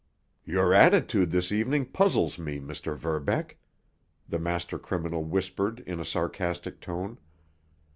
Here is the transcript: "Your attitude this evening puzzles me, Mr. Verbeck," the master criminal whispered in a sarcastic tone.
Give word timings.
"Your 0.45 0.73
attitude 0.73 1.29
this 1.29 1.51
evening 1.51 1.85
puzzles 1.85 2.39
me, 2.39 2.59
Mr. 2.59 2.97
Verbeck," 2.97 3.59
the 4.27 4.39
master 4.39 4.79
criminal 4.79 5.23
whispered 5.23 5.81
in 5.85 5.99
a 5.99 6.05
sarcastic 6.05 6.79
tone. 6.81 7.19